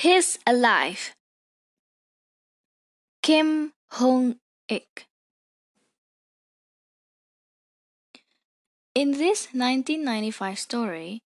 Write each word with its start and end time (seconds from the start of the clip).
He's 0.00 0.38
alive. 0.46 1.12
Kim 3.22 3.74
Hong 3.90 4.36
Ik. 4.66 5.04
In 8.94 9.10
this 9.10 9.48
1995 9.52 10.58
story, 10.58 11.20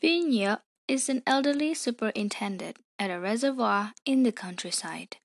Pynya 0.00 0.60
is 0.86 1.08
an 1.08 1.24
elderly 1.26 1.74
superintendent 1.74 2.76
at 2.96 3.10
a 3.10 3.18
reservoir 3.18 3.92
in 4.06 4.22
the 4.22 4.30
countryside. 4.30 5.16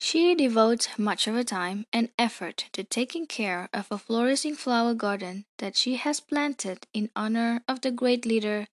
She 0.00 0.34
devotes 0.34 0.98
much 0.98 1.28
of 1.28 1.36
her 1.36 1.44
time 1.44 1.86
and 1.92 2.08
effort 2.18 2.64
to 2.72 2.82
taking 2.82 3.28
care 3.28 3.68
of 3.72 3.86
a 3.92 3.98
flourishing 3.98 4.56
flower 4.56 4.94
garden 4.94 5.44
that 5.58 5.76
she 5.76 5.94
has 5.94 6.18
planted 6.18 6.88
in 6.92 7.10
honor 7.14 7.62
of 7.68 7.82
the 7.82 7.92
great 7.92 8.26
leader 8.26 8.66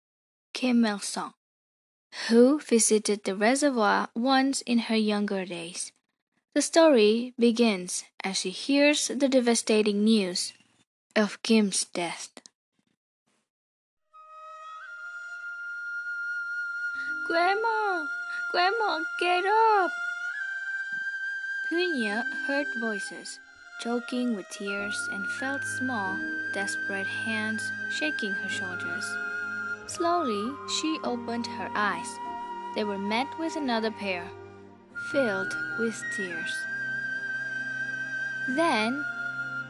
Kim 0.55 0.83
Il 0.83 0.97
sung, 0.97 1.33
who 2.29 2.59
visited 2.59 3.23
the 3.23 3.35
reservoir 3.35 4.09
once 4.15 4.61
in 4.61 4.79
her 4.89 4.95
younger 4.95 5.45
days. 5.45 5.91
The 6.53 6.61
story 6.61 7.33
begins 7.39 8.03
as 8.23 8.37
she 8.37 8.51
hears 8.51 9.07
the 9.07 9.27
devastating 9.27 10.03
news 10.03 10.53
of 11.15 11.41
Kim's 11.41 11.85
death. 11.85 12.29
Grandma! 17.27 18.05
Grandma, 18.51 18.99
get 19.19 19.43
up! 19.45 19.91
Pynya 21.71 22.23
heard 22.45 22.67
voices, 22.79 23.39
choking 23.81 24.35
with 24.35 24.45
tears, 24.51 25.09
and 25.11 25.25
felt 25.39 25.63
small, 25.79 26.19
desperate 26.53 27.07
hands 27.07 27.71
shaking 27.89 28.33
her 28.33 28.49
shoulders. 28.49 29.32
Slowly, 29.87 30.55
she 30.79 30.99
opened 31.03 31.47
her 31.47 31.69
eyes. 31.75 32.17
They 32.75 32.83
were 32.83 32.97
met 32.97 33.27
with 33.37 33.55
another 33.55 33.91
pair, 33.91 34.29
filled 35.11 35.53
with 35.79 36.01
tears. 36.15 36.53
Then, 38.55 39.03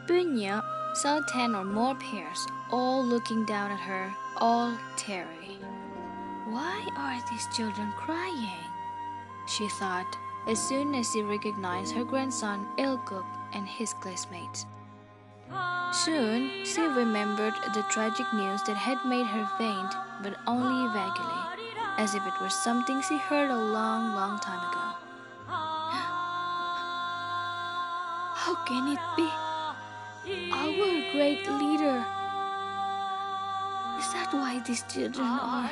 Pynya 0.06 0.62
saw 0.94 1.20
ten 1.28 1.54
or 1.54 1.64
more 1.64 1.94
pairs, 1.96 2.46
all 2.70 3.04
looking 3.04 3.44
down 3.44 3.70
at 3.70 3.80
her, 3.80 4.12
all 4.36 4.76
teary. 4.96 5.58
Why 6.48 6.86
are 6.96 7.20
these 7.30 7.46
children 7.56 7.92
crying? 7.96 8.70
She 9.46 9.68
thought 9.68 10.16
as 10.46 10.58
soon 10.58 10.94
as 10.94 11.10
she 11.10 11.22
recognized 11.22 11.94
her 11.94 12.04
grandson 12.04 12.66
Ilguk 12.78 13.24
and 13.52 13.66
his 13.66 13.94
classmates. 13.94 14.66
Soon 15.92 16.64
she 16.64 16.82
remembered 16.82 17.54
the 17.72 17.82
tragic 17.90 18.26
news 18.34 18.62
that 18.64 18.76
had 18.76 19.04
made 19.04 19.26
her 19.26 19.48
faint, 19.56 19.94
but 20.22 20.36
only 20.46 20.92
vaguely, 20.92 21.40
as 21.98 22.14
if 22.14 22.26
it 22.26 22.40
were 22.40 22.50
something 22.50 23.00
she 23.02 23.16
heard 23.16 23.50
a 23.50 23.56
long, 23.56 24.14
long 24.14 24.40
time 24.40 24.58
ago. 24.58 24.84
How 28.34 28.54
can 28.66 28.88
it 28.88 29.00
be? 29.16 29.28
Our 30.52 31.12
great 31.12 31.46
leader. 31.48 32.04
Is 33.98 34.12
that 34.12 34.30
why 34.32 34.60
these 34.66 34.82
children 34.88 35.26
are? 35.26 35.70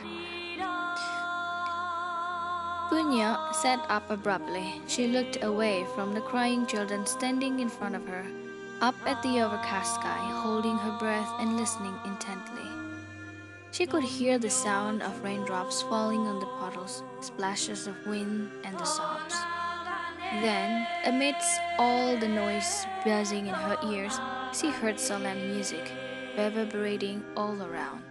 Pynya 2.88 3.52
sat 3.54 3.80
up 3.88 4.08
abruptly. 4.10 4.80
She 4.86 5.08
looked 5.08 5.42
away 5.42 5.84
from 5.94 6.14
the 6.14 6.20
crying 6.20 6.66
children 6.66 7.06
standing 7.06 7.60
in 7.60 7.68
front 7.68 7.96
of 7.96 8.06
her, 8.06 8.24
up 8.82 8.96
at 9.06 9.22
the 9.22 9.40
overcast 9.40 9.94
sky, 9.94 10.18
holding 10.42 10.76
her 10.76 10.98
breath 10.98 11.32
and 11.38 11.56
listening 11.56 11.94
intently. 12.04 12.68
She 13.70 13.86
could 13.86 14.02
hear 14.02 14.38
the 14.38 14.50
sound 14.50 15.02
of 15.02 15.22
raindrops 15.22 15.82
falling 15.82 16.26
on 16.26 16.40
the 16.40 16.46
puddles, 16.58 17.04
splashes 17.20 17.86
of 17.86 17.94
wind, 18.06 18.50
and 18.64 18.76
the 18.76 18.84
sobs. 18.84 19.36
Then, 20.42 20.84
amidst 21.06 21.60
all 21.78 22.16
the 22.16 22.26
noise 22.26 22.84
buzzing 23.04 23.46
in 23.46 23.54
her 23.54 23.78
ears, 23.84 24.18
she 24.52 24.70
heard 24.70 24.98
solemn 24.98 25.52
music 25.52 25.92
reverberating 26.36 27.22
all 27.36 27.62
around. 27.62 28.02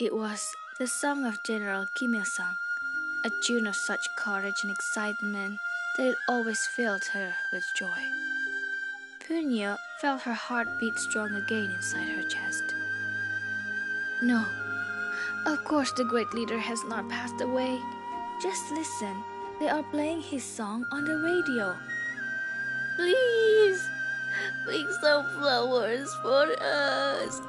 It 0.00 0.16
was 0.16 0.56
the 0.78 0.86
song 0.86 1.26
of 1.26 1.42
General 1.42 1.84
Kim 1.94 2.14
Il 2.14 2.24
sung, 2.24 2.56
a 3.22 3.28
tune 3.28 3.66
of 3.66 3.76
such 3.76 4.08
courage 4.16 4.62
and 4.62 4.72
excitement 4.72 5.58
that 5.98 6.06
it 6.06 6.16
always 6.26 6.66
filled 6.66 7.04
her 7.12 7.34
with 7.52 7.64
joy. 7.76 8.00
Pynya 9.20 9.76
felt 10.00 10.22
her 10.22 10.32
heart 10.32 10.80
beat 10.80 10.98
strong 10.98 11.34
again 11.34 11.70
inside 11.76 12.08
her 12.16 12.22
chest. 12.22 12.74
No, 14.22 14.46
of 15.44 15.62
course 15.64 15.92
the 15.92 16.04
great 16.04 16.32
leader 16.32 16.58
has 16.58 16.82
not 16.84 17.10
passed 17.10 17.42
away. 17.42 17.78
Just 18.40 18.72
listen, 18.72 19.22
they 19.60 19.68
are 19.68 19.84
playing 19.90 20.22
his 20.22 20.42
song 20.42 20.86
on 20.90 21.04
the 21.04 21.18
radio. 21.18 21.76
Please, 22.96 23.86
bring 24.64 24.90
some 25.02 25.26
flowers 25.36 26.08
for 26.22 26.46
us 26.58 27.42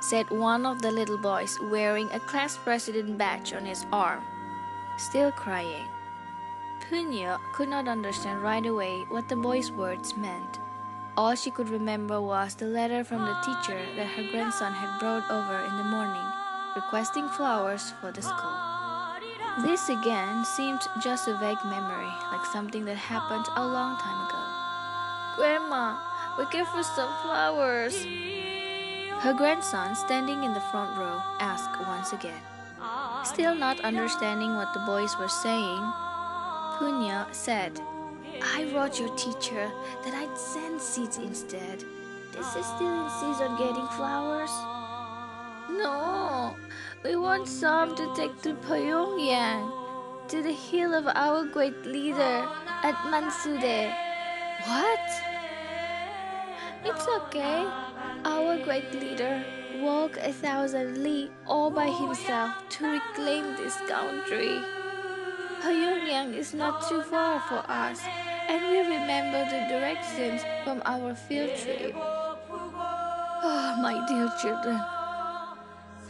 said 0.00 0.30
one 0.30 0.64
of 0.64 0.80
the 0.82 0.90
little 0.90 1.18
boys 1.18 1.58
wearing 1.70 2.10
a 2.12 2.20
class 2.20 2.56
president 2.56 3.18
badge 3.18 3.52
on 3.52 3.64
his 3.64 3.86
arm, 3.92 4.22
still 4.96 5.32
crying. 5.32 5.86
Pynya 6.88 7.38
could 7.52 7.68
not 7.68 7.88
understand 7.88 8.42
right 8.42 8.64
away 8.64 9.04
what 9.08 9.28
the 9.28 9.36
boy's 9.36 9.70
words 9.70 10.16
meant. 10.16 10.58
All 11.16 11.34
she 11.34 11.50
could 11.50 11.68
remember 11.68 12.20
was 12.20 12.54
the 12.54 12.66
letter 12.66 13.02
from 13.04 13.22
the 13.22 13.34
teacher 13.44 13.80
that 13.96 14.06
her 14.06 14.30
grandson 14.30 14.72
had 14.72 14.98
brought 15.00 15.28
over 15.30 15.60
in 15.66 15.76
the 15.76 15.84
morning, 15.84 16.26
requesting 16.76 17.28
flowers 17.28 17.92
for 18.00 18.12
the 18.12 18.22
school. 18.22 18.68
This 19.66 19.88
again 19.88 20.44
seemed 20.44 20.80
just 21.02 21.26
a 21.26 21.36
vague 21.38 21.64
memory, 21.64 22.12
like 22.30 22.46
something 22.46 22.84
that 22.84 22.96
happened 22.96 23.46
a 23.56 23.66
long 23.66 23.98
time 23.98 24.28
ago. 24.28 24.38
Grandma, 25.36 25.98
we 26.38 26.44
gave 26.52 26.66
her 26.68 26.84
some 26.84 27.10
flowers. 27.22 28.06
Her 29.20 29.34
grandson, 29.34 29.96
standing 29.96 30.44
in 30.44 30.54
the 30.54 30.60
front 30.70 30.96
row, 30.96 31.20
asked 31.40 31.80
once 31.88 32.12
again. 32.12 32.40
Still 33.24 33.54
not 33.54 33.80
understanding 33.80 34.54
what 34.54 34.72
the 34.72 34.80
boys 34.86 35.18
were 35.18 35.28
saying, 35.28 35.82
Pynya 36.78 37.26
said, 37.34 37.80
I 38.40 38.70
wrote 38.72 39.00
your 39.00 39.14
teacher 39.16 39.68
that 40.04 40.14
I'd 40.14 40.38
send 40.38 40.80
seeds 40.80 41.18
instead. 41.18 41.82
Does 42.32 42.54
he 42.54 42.62
still 42.62 43.04
insist 43.04 43.42
on 43.42 43.58
getting 43.58 43.88
flowers? 43.98 44.52
No, 45.70 46.54
we 47.02 47.16
want 47.16 47.48
some 47.48 47.96
to 47.96 48.14
take 48.14 48.40
to 48.42 48.54
Pyongyang, 48.54 49.68
to 50.28 50.42
the 50.42 50.52
hill 50.52 50.94
of 50.94 51.08
our 51.08 51.44
great 51.44 51.84
leader 51.84 52.46
at 52.84 52.94
Mansudae. 53.10 53.92
What? 54.64 55.00
It's 56.84 57.08
okay. 57.08 57.66
Our 58.24 58.58
great 58.64 58.92
leader 58.94 59.44
walked 59.78 60.18
a 60.18 60.32
thousand 60.32 61.02
li 61.02 61.30
all 61.46 61.70
by 61.70 61.86
himself 61.86 62.52
to 62.70 62.86
reclaim 62.86 63.54
this 63.56 63.76
country. 63.86 64.58
Pyongyang 65.62 66.34
is 66.34 66.54
not 66.54 66.88
too 66.88 67.02
far 67.02 67.40
for 67.40 67.62
us, 67.70 68.00
and 68.48 68.62
we 68.70 68.78
remember 68.78 69.44
the 69.46 69.66
directions 69.70 70.42
from 70.64 70.82
our 70.84 71.14
field 71.14 71.54
trip. 71.56 71.94
Oh, 71.94 73.76
my 73.80 74.04
dear 74.08 74.30
children. 74.42 74.80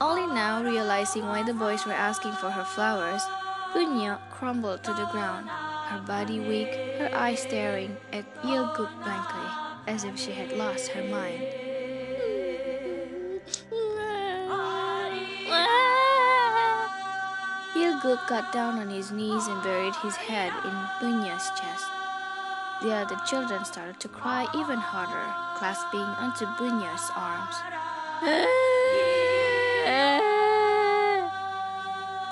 Only 0.01 0.33
now 0.35 0.63
realizing 0.63 1.27
why 1.27 1.43
the 1.43 1.55
boys 1.55 1.85
were 1.85 1.93
asking 1.93 2.33
for 2.33 2.51
her 2.51 2.65
flowers, 2.65 3.23
Pynya 3.75 4.19
crumbled 4.31 4.83
to 4.85 4.95
the 4.95 5.07
ground, 5.13 5.49
her 5.49 6.01
body 6.07 6.41
weak, 6.41 6.73
her 6.99 7.11
eyes 7.13 7.41
staring 7.41 7.97
at 8.13 8.25
Ilguk 8.43 8.93
blankly, 9.05 9.51
as 9.87 10.05
if 10.05 10.19
she 10.19 10.33
had 10.33 10.53
lost 10.53 10.89
her 10.89 11.05
mind. 11.05 11.68
Ilguk 17.99 18.29
got 18.29 18.53
down 18.53 18.79
on 18.79 18.89
his 18.89 19.11
knees 19.11 19.49
and 19.49 19.61
buried 19.61 19.95
his 19.97 20.15
head 20.15 20.53
in 20.65 20.71
Bunya's 21.01 21.51
chest. 21.59 21.85
The 22.81 22.95
other 22.95 23.17
children 23.27 23.65
started 23.65 23.99
to 23.99 24.09
cry 24.09 24.47
even 24.55 24.79
harder, 24.79 25.27
clasping 25.59 26.07
onto 26.23 26.47
Bunya's 26.55 27.11
arms. 27.17 27.57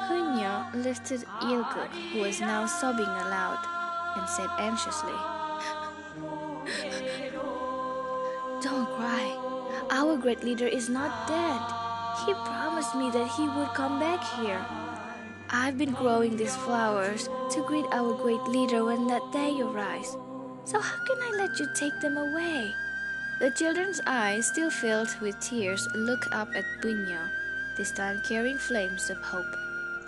Bunya 0.06 0.72
lifted 0.84 1.26
Ilguk, 1.42 1.90
who 2.12 2.20
was 2.20 2.40
now 2.40 2.66
sobbing 2.66 3.10
aloud, 3.26 3.58
and 4.16 4.28
said 4.28 4.50
anxiously, 4.58 5.18
Don't 8.62 8.86
cry. 8.94 9.34
Our 9.90 10.16
great 10.16 10.44
leader 10.44 10.68
is 10.68 10.88
not 10.88 11.26
dead. 11.26 11.60
He 12.24 12.34
promised 12.46 12.94
me 12.94 13.10
that 13.10 13.26
he 13.36 13.48
would 13.48 13.74
come 13.74 13.98
back 13.98 14.22
here. 14.38 14.64
I've 15.50 15.78
been 15.78 15.92
growing 15.92 16.36
these 16.36 16.56
flowers 16.56 17.28
to 17.50 17.64
greet 17.66 17.86
our 17.92 18.14
great 18.14 18.42
leader 18.48 18.84
when 18.84 19.06
that 19.06 19.32
day 19.32 19.60
arrives. 19.60 20.16
So 20.64 20.80
how 20.80 21.04
can 21.04 21.18
I 21.22 21.36
let 21.36 21.60
you 21.60 21.68
take 21.74 22.00
them 22.00 22.16
away? 22.16 22.74
The 23.38 23.50
children's 23.50 24.00
eyes, 24.06 24.48
still 24.48 24.70
filled 24.70 25.14
with 25.20 25.38
tears, 25.38 25.86
looked 25.94 26.32
up 26.32 26.48
at 26.56 26.64
Punyo, 26.80 27.30
this 27.76 27.92
time 27.92 28.20
carrying 28.22 28.58
flames 28.58 29.08
of 29.08 29.18
hope. 29.18 29.54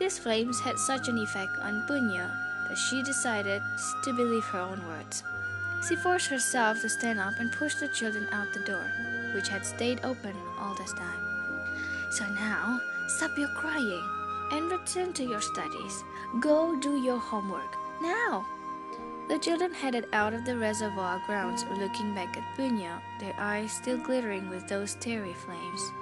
These 0.01 0.19
flames 0.19 0.59
had 0.61 0.79
such 0.79 1.09
an 1.09 1.19
effect 1.19 1.53
on 1.63 1.87
Punyo 1.87 2.29
that 2.69 2.79
she 2.79 3.03
decided 3.05 3.63
to 4.03 4.13
believe 4.15 4.45
her 4.47 4.61
own 4.61 4.85
words. 4.89 5.23
She 5.89 5.95
forced 5.95 6.27
herself 6.27 6.81
to 6.81 6.89
stand 6.89 7.21
up 7.21 7.39
and 7.39 7.53
push 7.53 7.77
the 7.77 7.89
children 7.89 8.27
out 8.33 8.53
the 8.53 8.61
door, 8.61 8.91
which 9.35 9.49
had 9.49 9.65
stayed 9.65 10.01
open 10.03 10.35
all 10.59 10.75
this 10.75 10.93
time. 10.95 11.21
So 12.11 12.25
now, 12.35 12.81
stop 13.07 13.39
your 13.39 13.49
crying 13.51 14.18
and 14.53 14.71
return 14.71 15.13
to 15.15 15.25
your 15.25 15.41
studies. 15.41 16.05
Go 16.41 16.79
do 16.81 16.97
your 16.97 17.19
homework 17.19 17.77
now. 18.03 18.47
The 19.29 19.39
children 19.39 19.75
headed 19.75 20.07
out 20.13 20.33
of 20.33 20.45
the 20.45 20.57
reservoir 20.57 21.23
grounds, 21.27 21.65
looking 21.77 22.15
back 22.15 22.37
at 22.37 22.57
Punya, 22.57 23.01
their 23.21 23.35
eyes 23.39 23.73
still 23.73 23.99
glittering 23.99 24.49
with 24.49 24.67
those 24.69 24.95
terry 24.97 25.35
flames. 25.35 25.93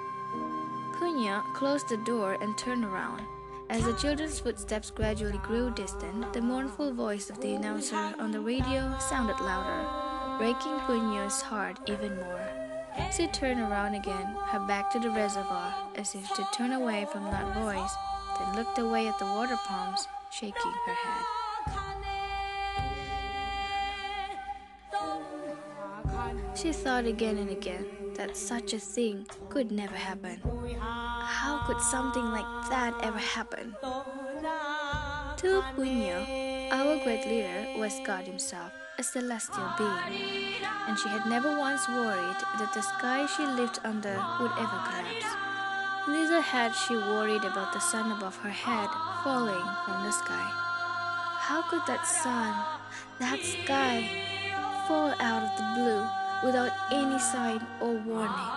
Punya 0.93 1.43
closed 1.53 1.89
the 1.89 1.97
door 1.97 2.37
and 2.41 2.57
turned 2.57 2.85
around. 2.85 3.21
As 3.69 3.83
the 3.83 3.93
children's 3.95 4.39
footsteps 4.39 4.91
gradually 4.91 5.39
grew 5.39 5.71
distant, 5.71 6.31
the 6.31 6.41
mournful 6.41 6.93
voice 6.93 7.29
of 7.29 7.41
the 7.41 7.53
announcer 7.53 8.13
on 8.17 8.31
the 8.31 8.39
radio 8.39 8.97
sounded 8.97 9.39
louder, 9.41 10.37
breaking 10.37 10.79
Punya's 10.87 11.41
heart 11.41 11.77
even 11.85 12.15
more. 12.15 12.47
She 13.15 13.27
turned 13.27 13.59
around 13.59 13.95
again, 13.95 14.37
her 14.45 14.65
back 14.67 14.89
to 14.91 14.99
the 14.99 15.09
reservoir, 15.09 15.73
as 15.95 16.15
if 16.15 16.33
to 16.35 16.47
turn 16.55 16.71
away 16.71 17.05
from 17.11 17.25
that 17.25 17.53
voice, 17.55 17.93
then 18.39 18.55
looked 18.55 18.77
away 18.79 19.07
at 19.07 19.17
the 19.19 19.25
water 19.25 19.57
palms, 19.65 20.07
shaking 20.31 20.73
her 20.85 20.93
head. 20.93 21.25
She 26.55 26.71
thought 26.73 27.05
again 27.05 27.37
and 27.37 27.51
again 27.51 27.85
that 28.15 28.35
such 28.35 28.73
a 28.73 28.79
thing 28.79 29.27
could 29.49 29.71
never 29.71 29.95
happen. 29.95 30.41
How 30.81 31.63
could 31.67 31.79
something 31.81 32.25
like 32.31 32.69
that 32.69 32.93
ever 33.03 33.19
happen? 33.19 33.75
To 35.37 35.61
Punyo, 35.77 36.71
our 36.71 36.97
great 37.03 37.27
leader 37.27 37.77
was 37.77 37.93
God 38.03 38.25
Himself, 38.25 38.71
a 38.97 39.03
celestial 39.03 39.69
being, 39.77 40.57
and 40.87 40.97
she 40.97 41.09
had 41.09 41.29
never 41.29 41.59
once 41.59 41.87
worried 41.87 42.41
that 42.57 42.73
the 42.73 42.81
sky 42.81 43.27
she 43.37 43.45
lived 43.45 43.79
under 43.83 44.17
would 44.39 44.51
ever 44.57 44.79
collapse. 44.89 45.46
Neither 46.07 46.41
had 46.41 46.73
she 46.73 46.95
worried 46.95 47.43
about 47.43 47.73
the 47.73 47.79
sun 47.79 48.11
above 48.11 48.37
her 48.37 48.49
head 48.49 48.89
falling 49.23 49.67
from 49.85 50.03
the 50.03 50.11
sky. 50.11 50.47
How 51.39 51.61
could 51.69 51.81
that 51.87 52.07
sun, 52.07 52.55
that 53.19 53.39
sky, 53.43 54.07
fall 54.87 55.13
out 55.19 55.43
of 55.43 55.51
the 55.59 55.67
blue 55.75 56.07
without 56.43 56.71
any 56.91 57.19
sign 57.19 57.59
or 57.81 57.93
warning. 58.07 58.51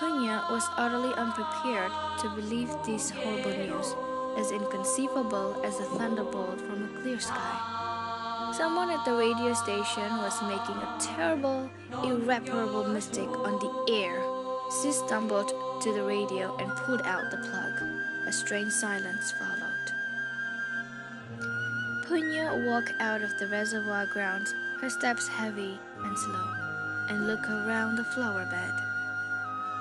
Punya 0.00 0.50
was 0.50 0.64
utterly 0.76 1.12
unprepared 1.16 1.92
to 2.20 2.28
believe 2.30 2.70
this 2.86 3.10
horrible 3.10 3.52
news, 3.52 3.94
as 4.38 4.50
inconceivable 4.52 5.60
as 5.64 5.78
a 5.80 5.84
thunderbolt 5.96 6.60
from 6.60 6.84
a 6.84 6.88
clear 7.02 7.20
sky. 7.20 8.52
Someone 8.56 8.90
at 8.90 9.04
the 9.04 9.14
radio 9.14 9.52
station 9.52 10.16
was 10.18 10.40
making 10.42 10.80
a 10.80 10.96
terrible, 11.00 11.68
irreparable 12.04 12.84
mistake 12.84 13.32
on 13.44 13.58
the 13.58 13.92
air. 13.92 14.33
She 14.82 14.92
stumbled 14.92 15.52
to 15.82 15.92
the 15.92 16.02
radio 16.02 16.56
and 16.56 16.70
pulled 16.76 17.02
out 17.02 17.30
the 17.30 17.36
plug. 17.36 17.82
A 18.26 18.32
strange 18.32 18.72
silence 18.72 19.32
followed. 19.32 19.84
Punya 22.06 22.66
walked 22.66 22.92
out 23.00 23.22
of 23.22 23.38
the 23.38 23.46
reservoir 23.48 24.06
grounds 24.06 24.54
her 24.80 24.90
steps 24.90 25.28
heavy 25.28 25.78
and 26.02 26.18
slow, 26.18 26.52
and 27.08 27.26
looked 27.26 27.48
around 27.48 27.96
the 27.96 28.04
flower 28.04 28.44
bed. 28.50 28.72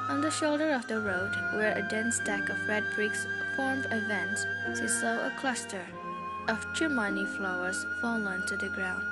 On 0.09 0.21
the 0.21 0.31
shoulder 0.31 0.71
of 0.71 0.87
the 0.87 0.99
road, 0.99 1.35
where 1.55 1.77
a 1.77 1.87
dense 1.89 2.17
stack 2.17 2.49
of 2.49 2.67
red 2.67 2.83
bricks 2.95 3.25
formed 3.55 3.85
a 3.85 3.99
vent, 4.01 4.45
she 4.77 4.87
saw 4.87 5.27
a 5.27 5.33
cluster 5.37 5.85
of 6.47 6.65
chimani 6.73 7.25
flowers 7.37 7.85
fallen 8.01 8.45
to 8.47 8.57
the 8.57 8.69
ground. 8.69 9.03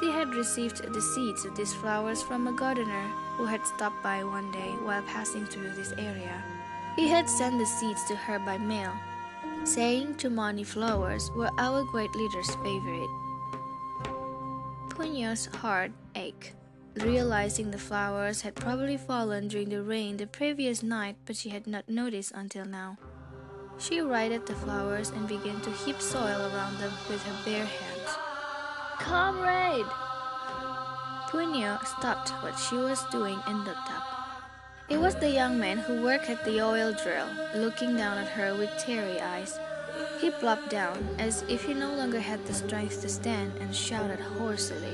She 0.00 0.10
had 0.10 0.34
received 0.34 0.92
the 0.92 1.02
seeds 1.02 1.44
of 1.44 1.56
these 1.56 1.74
flowers 1.74 2.22
from 2.22 2.46
a 2.46 2.52
gardener 2.52 3.10
who 3.42 3.48
had 3.48 3.66
stopped 3.66 4.00
by 4.04 4.22
one 4.22 4.52
day 4.52 4.70
while 4.86 5.02
passing 5.02 5.44
through 5.44 5.68
this 5.74 5.90
area. 5.98 6.44
He 6.94 7.08
had 7.08 7.28
sent 7.28 7.58
the 7.58 7.66
seeds 7.66 8.04
to 8.04 8.14
her 8.14 8.38
by 8.38 8.56
mail, 8.56 8.94
saying 9.64 10.14
chimani 10.14 10.64
flowers 10.64 11.28
were 11.34 11.50
our 11.58 11.82
great 11.82 12.14
leader's 12.14 12.54
favorite. 12.62 13.10
Punya's 14.90 15.46
heart 15.58 15.90
ached, 16.14 16.54
realizing 16.94 17.72
the 17.72 17.82
flowers 17.82 18.42
had 18.42 18.54
probably 18.54 18.96
fallen 18.96 19.48
during 19.48 19.70
the 19.70 19.82
rain 19.82 20.18
the 20.18 20.28
previous 20.28 20.84
night, 20.84 21.16
but 21.26 21.34
she 21.34 21.48
had 21.48 21.66
not 21.66 21.88
noticed 21.88 22.30
until 22.36 22.64
now. 22.64 22.96
She 23.76 23.98
righted 23.98 24.46
the 24.46 24.54
flowers 24.54 25.10
and 25.10 25.26
began 25.26 25.60
to 25.62 25.70
heap 25.82 26.00
soil 26.00 26.46
around 26.54 26.78
them 26.78 26.92
with 27.10 27.20
her 27.26 27.38
bare 27.44 27.66
hands. 27.66 28.10
Comrade! 29.00 30.11
Punya 31.32 31.82
stopped 31.86 32.28
what 32.42 32.58
she 32.58 32.76
was 32.76 33.04
doing 33.04 33.40
and 33.46 33.64
looked 33.64 33.90
up. 33.90 34.04
It 34.90 35.00
was 35.00 35.14
the 35.14 35.30
young 35.30 35.58
man 35.58 35.78
who 35.78 36.02
worked 36.02 36.28
at 36.28 36.44
the 36.44 36.60
oil 36.60 36.92
drill, 36.92 37.26
looking 37.54 37.96
down 37.96 38.18
at 38.18 38.28
her 38.36 38.54
with 38.54 38.68
teary 38.76 39.18
eyes. 39.18 39.58
He 40.20 40.28
plopped 40.28 40.68
down 40.68 41.08
as 41.18 41.42
if 41.48 41.64
he 41.64 41.72
no 41.72 41.94
longer 41.94 42.20
had 42.20 42.44
the 42.44 42.52
strength 42.52 43.00
to 43.00 43.08
stand 43.08 43.56
and 43.60 43.74
shouted 43.74 44.20
hoarsely. 44.20 44.92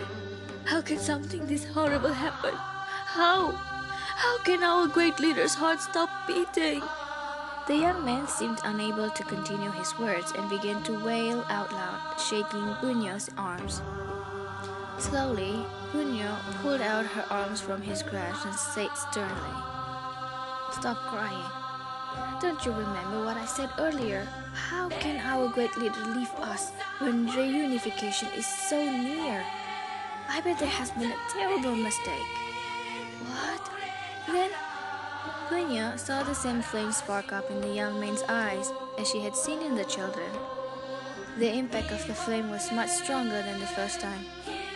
How 0.64 0.80
can 0.80 1.00
something 1.00 1.44
this 1.44 1.64
horrible 1.64 2.12
happen? 2.12 2.54
How? 2.54 3.50
How 3.50 4.38
can 4.44 4.62
our 4.62 4.86
great 4.86 5.18
leader's 5.18 5.54
heart 5.54 5.80
stop 5.80 6.08
beating? 6.28 6.82
The 7.66 7.82
young 7.82 8.04
man 8.04 8.28
seemed 8.28 8.60
unable 8.62 9.10
to 9.10 9.24
continue 9.24 9.72
his 9.72 9.98
words 9.98 10.32
and 10.38 10.48
began 10.48 10.84
to 10.84 11.04
wail 11.04 11.44
out 11.50 11.72
loud, 11.72 12.20
shaking 12.20 12.78
Bunyo's 12.80 13.28
arms. 13.36 13.82
Slowly, 14.98 15.64
Bunyo 15.92 16.36
pulled 16.60 16.80
out 16.80 17.06
her 17.06 17.24
arms 17.30 17.60
from 17.60 17.80
his 17.80 18.02
grasp 18.02 18.44
and 18.44 18.54
said 18.54 18.90
sternly, 18.96 19.56
Stop 20.72 20.98
crying. 21.06 21.50
Don't 22.40 22.64
you 22.66 22.72
remember 22.72 23.24
what 23.24 23.36
I 23.36 23.46
said 23.46 23.70
earlier? 23.78 24.26
How 24.54 24.88
can 24.88 25.20
our 25.20 25.48
great 25.48 25.76
leader 25.78 26.04
leave 26.16 26.34
us 26.42 26.72
when 26.98 27.28
reunification 27.28 28.36
is 28.36 28.46
so 28.46 28.76
near? 28.76 29.44
I 30.28 30.40
bet 30.40 30.58
there 30.58 30.68
has 30.68 30.90
been 30.90 31.12
a 31.12 31.30
terrible 31.30 31.76
mistake. 31.76 32.30
What? 33.30 33.70
Then 34.26 34.50
Punya 35.48 35.98
saw 35.98 36.24
the 36.24 36.34
same 36.34 36.60
flame 36.60 36.92
spark 36.92 37.32
up 37.32 37.48
in 37.50 37.60
the 37.60 37.72
young 37.72 38.00
man's 38.00 38.22
eyes 38.28 38.72
as 38.98 39.08
she 39.08 39.20
had 39.20 39.36
seen 39.36 39.62
in 39.62 39.76
the 39.76 39.84
children. 39.84 40.30
The 41.38 41.54
impact 41.54 41.92
of 41.92 42.04
the 42.08 42.14
flame 42.14 42.50
was 42.50 42.72
much 42.72 42.90
stronger 42.90 43.42
than 43.42 43.60
the 43.60 43.66
first 43.78 44.00
time. 44.00 44.26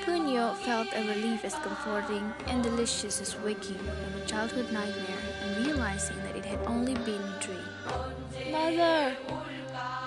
Punyo 0.04 0.56
felt 0.56 0.88
a 0.94 1.06
relief 1.06 1.44
as 1.44 1.54
comforting 1.54 2.32
and 2.49 2.61
delicious 2.61 3.21
as 3.21 3.38
waking 3.38 3.78
from 3.78 4.21
a 4.21 4.26
childhood 4.26 4.73
nightmare 4.73 5.23
and 5.42 5.64
realizing 5.64 6.16
that 6.25 6.35
it 6.35 6.44
had 6.44 6.59
only 6.66 6.94
been 6.94 7.23
a 7.23 7.38
dream. 7.40 8.50
Mother! 8.50 9.16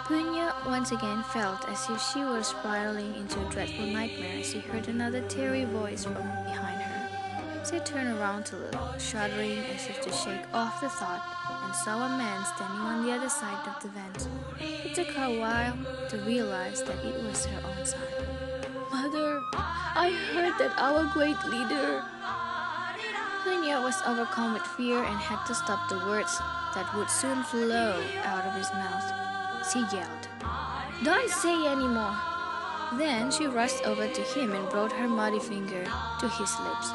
Punya 0.04 0.54
once 0.68 0.92
again 0.92 1.24
felt 1.32 1.68
as 1.70 1.90
if 1.90 2.02
she 2.02 2.20
were 2.20 2.44
spiraling 2.44 3.16
into 3.16 3.40
a 3.40 3.50
dreadful 3.50 3.86
nightmare 3.86 4.40
as 4.40 4.52
she 4.52 4.60
heard 4.60 4.90
another 4.90 5.22
teary 5.30 5.64
voice 5.64 6.04
from 6.04 6.14
behind 6.14 6.82
her. 6.82 6.96
She 7.64 7.80
turned 7.80 8.20
around 8.20 8.46
to 8.48 8.58
look, 8.58 9.00
shuddering 9.00 9.60
as 9.74 9.88
if 9.88 10.02
to 10.02 10.12
shake 10.12 10.46
off 10.54 10.82
the 10.82 10.90
thought, 10.90 11.24
and 11.64 11.74
saw 11.74 12.06
a 12.06 12.10
man 12.18 12.46
standing 12.56 12.82
on 12.82 13.06
the 13.06 13.14
other 13.14 13.30
side 13.30 13.66
of 13.66 13.82
the 13.82 13.88
vent. 13.88 14.28
It 14.60 14.94
took 14.94 15.08
her 15.16 15.34
a 15.34 15.40
while 15.40 15.78
to 16.10 16.18
realize 16.18 16.84
that 16.84 17.04
it 17.04 17.24
was 17.24 17.46
her 17.46 17.62
own 17.66 17.86
son. 17.86 18.55
Mother, 18.96 19.44
I 19.52 20.08
heard 20.32 20.56
that 20.58 20.72
our 20.80 21.04
great 21.12 21.36
leader. 21.52 22.00
Punya 23.44 23.84
was 23.84 24.00
overcome 24.08 24.54
with 24.54 24.64
fear 24.80 25.04
and 25.04 25.20
had 25.20 25.44
to 25.48 25.54
stop 25.54 25.90
the 25.90 26.00
words 26.08 26.40
that 26.72 26.88
would 26.96 27.10
soon 27.10 27.44
flow 27.44 28.00
out 28.24 28.48
of 28.48 28.56
his 28.56 28.72
mouth. 28.72 29.04
She 29.68 29.84
yelled, 29.92 30.26
Don't 31.04 31.30
say 31.30 31.68
any 31.68 31.90
more. 31.92 32.16
Then 32.96 33.32
she 33.36 33.48
rushed 33.52 33.84
over 33.84 34.08
to 34.08 34.22
him 34.32 34.54
and 34.54 34.70
brought 34.70 34.94
her 34.94 35.10
muddy 35.10 35.44
finger 35.44 35.84
to 35.84 36.28
his 36.40 36.56
lips 36.64 36.88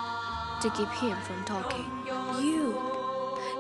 to 0.64 0.72
keep 0.72 0.88
him 1.04 1.20
from 1.20 1.44
talking. 1.44 1.84
You, 2.40 2.80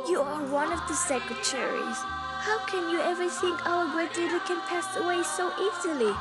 you 0.08 0.24
are 0.24 0.40
one 0.48 0.72
of 0.72 0.80
the 0.88 0.96
secretaries. 0.96 2.00
How 2.40 2.56
can 2.64 2.88
you 2.88 3.04
ever 3.04 3.28
think 3.28 3.60
our 3.68 3.84
great 3.92 4.16
leader 4.16 4.40
can 4.48 4.64
pass 4.64 4.96
away 4.96 5.20
so 5.28 5.52
easily? 5.60 6.16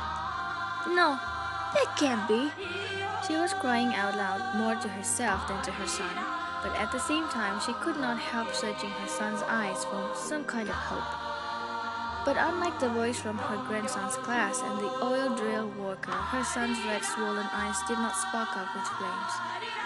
No, 0.92 1.18
that 1.74 1.96
can't 1.96 2.26
be. 2.28 2.50
She 3.26 3.36
was 3.36 3.52
crying 3.54 3.94
out 3.94 4.16
loud 4.16 4.54
more 4.56 4.74
to 4.74 4.88
herself 4.88 5.46
than 5.48 5.62
to 5.62 5.70
her 5.70 5.86
son. 5.86 6.16
but 6.62 6.76
at 6.76 6.92
the 6.92 7.00
same 7.00 7.26
time 7.28 7.60
she 7.60 7.72
could 7.80 7.96
not 7.96 8.18
help 8.18 8.52
searching 8.52 8.90
her 8.90 9.08
son's 9.08 9.42
eyes 9.48 9.84
for 9.84 10.12
some 10.14 10.44
kind 10.44 10.68
of 10.68 10.74
hope. 10.74 11.08
But 12.24 12.36
unlike 12.36 12.78
the 12.78 12.90
voice 12.90 13.18
from 13.18 13.38
her 13.38 13.56
grandson's 13.64 14.16
class 14.16 14.60
and 14.60 14.78
the 14.78 14.92
oil 15.02 15.34
drill 15.36 15.68
worker, 15.80 16.12
her 16.12 16.44
son's 16.44 16.76
red 16.84 17.02
swollen 17.02 17.48
eyes 17.52 17.80
did 17.88 17.96
not 17.96 18.14
spark 18.14 18.54
up 18.56 18.68
with 18.76 18.84
flames. 19.00 19.34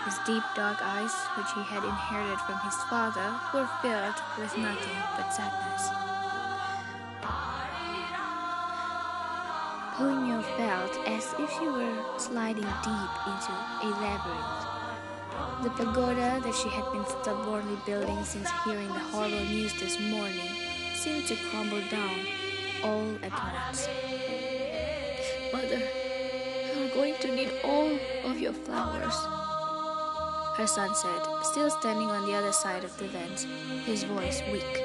His 0.05 0.19
deep 0.26 0.43
dark 0.57 0.83
eyes, 0.83 1.14
which 1.38 1.47
he 1.55 1.62
had 1.62 1.85
inherited 1.85 2.41
from 2.41 2.59
his 2.67 2.75
father, 2.91 3.31
were 3.55 3.71
filled 3.81 4.19
with 4.37 4.59
nothing 4.59 4.99
but 5.17 5.31
sadness. 5.31 5.88
Punyo 9.95 10.34
felt 10.56 10.96
as 11.06 11.34
if 11.38 11.50
she 11.58 11.66
were 11.66 12.18
sliding 12.18 12.62
deep 12.62 13.14
into 13.26 13.52
a 13.82 13.88
labyrinth. 14.00 14.75
The 15.62 15.70
pagoda 15.70 16.40
that 16.42 16.54
she 16.54 16.68
had 16.68 16.90
been 16.92 17.04
stubbornly 17.06 17.76
building 17.84 18.23
since 18.25 18.49
hearing 18.64 18.88
the 18.88 19.04
horrible 19.11 19.44
news 19.44 19.73
this 19.80 19.99
morning 20.00 20.49
seemed 20.94 21.26
to 21.26 21.37
crumble 21.50 21.82
down 21.90 22.20
all 22.82 23.14
at 23.23 23.32
once. 23.32 23.88
Mother, 25.52 25.82
you 26.75 26.84
are 26.84 26.94
going 26.94 27.14
to 27.20 27.34
need 27.34 27.50
all 27.64 27.99
of 28.25 28.38
your 28.38 28.52
flowers, 28.52 29.16
her 30.56 30.66
son 30.66 30.94
said, 30.94 31.23
still 31.42 31.70
standing 31.70 32.08
on 32.08 32.26
the 32.26 32.34
other 32.34 32.52
side 32.52 32.84
of 32.84 32.96
the 32.99 33.08
vent, 33.08 33.40
his 33.87 34.04
voice 34.04 34.40
weak. 34.52 34.82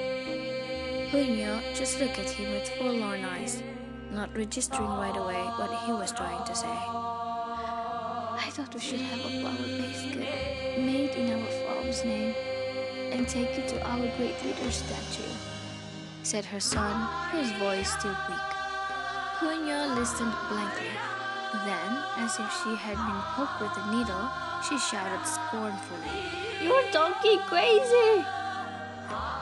Punyo 1.12 1.62
just 1.76 2.00
looked 2.00 2.18
at 2.18 2.30
him 2.30 2.52
with 2.52 2.70
forlorn 2.70 3.24
eyes, 3.24 3.62
not 4.12 4.36
registering 4.36 4.90
right 4.90 5.16
away 5.16 5.42
what 5.58 5.72
he 5.86 5.92
was 5.92 6.12
trying 6.12 6.46
to 6.46 6.56
say. 6.56 6.68
I 6.68 8.50
thought 8.52 8.74
we 8.74 8.80
should 8.80 9.02
have 9.02 9.20
a 9.20 9.30
flower 9.42 9.78
basket 9.78 10.80
made 10.80 11.12
in 11.12 11.40
our 11.40 11.48
father's 11.66 12.04
name 12.04 12.34
and 13.12 13.28
take 13.28 13.58
it 13.58 13.68
to 13.70 13.88
our 13.88 14.08
great 14.18 14.44
leader 14.44 14.72
statue 14.72 15.50
said 16.24 16.46
her 16.46 16.60
son, 16.60 16.94
whose 17.32 17.52
voice 17.54 17.92
still 17.98 18.16
weak. 18.30 18.50
Punyo 19.40 19.96
listened 19.96 20.34
blankly. 20.50 20.94
Then, 21.66 21.92
as 22.18 22.38
if 22.38 22.52
she 22.62 22.76
had 22.76 22.98
been 22.98 23.22
poked 23.34 23.60
with 23.60 23.74
a 23.76 23.92
needle, 23.92 24.30
she 24.68 24.78
shouted 24.78 25.26
scornfully, 25.26 26.22
You're 26.62 26.92
donkey 26.92 27.38
crazy! 27.48 28.24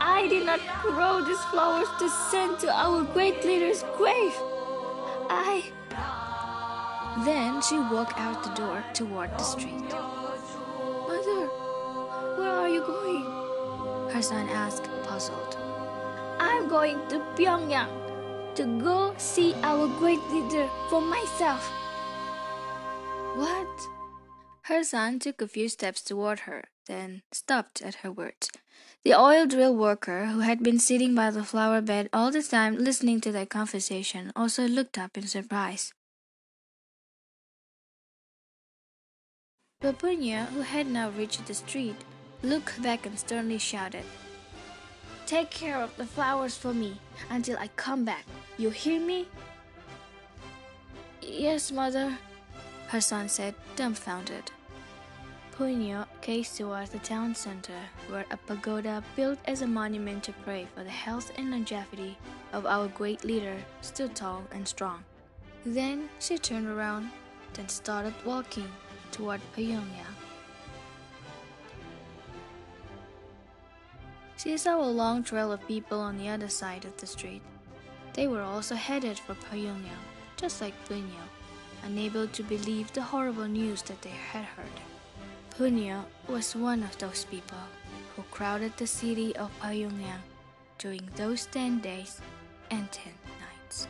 I 0.10 0.28
did 0.30 0.46
not 0.46 0.62
grow 0.82 1.22
these 1.22 1.44
flowers 1.52 1.90
to 2.00 2.10
send 2.32 2.60
to 2.60 2.72
our 2.72 3.04
great 3.04 3.44
leader's 3.44 3.84
grave. 3.98 4.36
I. 5.30 5.72
Then 7.26 7.62
she 7.62 7.78
walked 7.78 8.18
out 8.18 8.42
the 8.42 8.54
door 8.62 8.84
toward 8.94 9.32
the 9.32 9.44
street. 9.44 9.90
Mother, 11.10 11.42
where 12.40 12.56
are 12.62 12.70
you 12.70 12.82
going? 12.88 13.26
Her 14.14 14.22
son 14.22 14.48
asked, 14.48 14.90
puzzled. 15.04 15.58
I'm 16.40 16.70
going 16.70 17.00
to 17.10 17.20
Pyongyang 17.36 17.92
to 18.56 18.64
go 18.80 19.14
see 19.18 19.54
our 19.62 19.88
great 20.00 20.24
leader 20.32 20.70
for 20.90 21.02
myself. 21.02 21.68
What? 23.36 23.88
Her 24.72 24.84
son 24.84 25.20
took 25.20 25.42
a 25.42 25.48
few 25.48 25.68
steps 25.68 26.02
toward 26.02 26.40
her, 26.42 26.70
then 26.88 27.22
stopped 27.32 27.82
at 27.82 27.96
her 27.96 28.12
words. 28.12 28.50
The 29.03 29.13
oil 29.13 29.46
drill 29.46 29.75
worker, 29.75 30.25
who 30.27 30.39
had 30.39 30.63
been 30.63 30.79
sitting 30.79 31.13
by 31.15 31.32
the 31.32 31.44
flower 31.44 31.82
bed 31.82 32.10
all 32.12 32.32
the 32.32 32.44
time 32.44 32.77
listening 32.77 33.22
to 33.22 33.32
their 33.32 33.46
conversation, 33.46 34.32
also 34.36 34.67
looked 34.67 34.98
up 34.98 35.17
in 35.17 35.27
surprise. 35.27 35.94
Papunya, 39.82 40.48
who 40.48 40.62
had 40.62 40.88
now 40.88 41.10
reached 41.12 41.46
the 41.46 41.53
street, 41.53 41.96
looked 42.41 42.82
back 42.82 43.06
and 43.06 43.17
sternly 43.17 43.60
shouted, 43.60 44.03
Take 45.27 45.51
care 45.51 45.77
of 45.77 45.96
the 45.98 46.06
flowers 46.06 46.58
for 46.58 46.74
me 46.74 47.00
until 47.29 47.58
I 47.60 47.67
come 47.75 48.03
back. 48.03 48.25
You 48.58 48.70
hear 48.70 49.00
me? 49.00 49.27
Yes, 51.22 51.72
mother, 51.72 52.17
her 52.88 53.01
son 53.01 53.29
said, 53.29 53.53
dumbfounded. 53.75 54.51
Punyo 55.58 56.06
gazed 56.22 56.56
towards 56.56 56.92
the 56.92 57.00
town 57.00 57.34
center, 57.34 57.80
where 58.10 58.26
a 58.30 58.38
pagoda 58.38 59.04
built 59.16 59.40
as 59.46 59.64
a 59.64 59.68
monument 59.68 60.24
to 60.24 60.32
pray 60.46 60.68
for 60.76 60.84
the 60.84 60.92
health 60.92 61.32
and 61.36 61.50
longevity 61.50 62.16
of 62.54 62.68
our 62.68 62.88
great 62.90 63.24
leader 63.24 63.58
stood 63.82 64.16
tall 64.16 64.44
and 64.52 64.68
strong. 64.68 65.04
Then 65.66 66.10
she 66.20 66.38
turned 66.38 66.68
around, 66.68 67.10
then 67.54 67.70
started 67.70 68.14
walking 68.24 68.70
toward 69.12 69.42
Pyongyang. 69.56 70.14
She 74.38 74.56
saw 74.58 74.80
a 74.80 74.86
long 74.86 75.24
trail 75.24 75.52
of 75.52 75.68
people 75.68 76.00
on 76.00 76.20
the 76.20 76.30
other 76.30 76.50
side 76.50 76.86
of 76.86 76.96
the 76.98 77.08
street. 77.08 77.42
They 78.14 78.28
were 78.28 78.44
also 78.44 78.76
headed 78.76 79.18
for 79.18 79.34
Pyongyang, 79.34 80.06
just 80.36 80.62
like 80.62 80.88
Punyo, 80.88 81.26
unable 81.84 82.28
to 82.28 82.44
believe 82.44 82.94
the 82.94 83.02
horrible 83.02 83.48
news 83.48 83.82
that 83.82 84.04
they 84.04 84.14
had 84.32 84.46
heard. 84.46 84.97
Punyo 85.58 86.06
was 86.30 86.56
one 86.56 86.84
of 86.84 86.96
those 87.00 87.26
people 87.26 87.58
who 88.16 88.22
crowded 88.30 88.78
the 88.78 88.86
city 88.86 89.36
of 89.38 89.50
Pyongyang 89.60 90.22
during 90.78 91.02
those 91.16 91.48
10 91.48 91.80
days 91.80 92.22
and 92.70 92.86
10 92.92 93.12
nights. 93.42 93.88